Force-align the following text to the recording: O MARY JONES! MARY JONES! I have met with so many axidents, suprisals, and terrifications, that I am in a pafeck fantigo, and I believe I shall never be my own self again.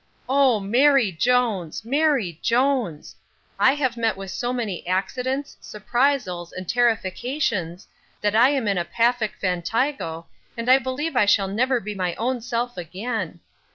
O 0.27 0.59
MARY 0.59 1.11
JONES! 1.11 1.85
MARY 1.85 2.39
JONES! 2.41 3.15
I 3.59 3.73
have 3.75 3.97
met 3.97 4.17
with 4.17 4.31
so 4.31 4.51
many 4.51 4.87
axidents, 4.87 5.57
suprisals, 5.61 6.51
and 6.51 6.67
terrifications, 6.67 7.87
that 8.21 8.35
I 8.35 8.49
am 8.49 8.67
in 8.67 8.79
a 8.79 8.83
pafeck 8.85 9.39
fantigo, 9.39 10.25
and 10.57 10.71
I 10.71 10.79
believe 10.79 11.15
I 11.15 11.27
shall 11.27 11.47
never 11.49 11.79
be 11.79 11.93
my 11.93 12.15
own 12.15 12.41
self 12.41 12.77
again. 12.77 13.41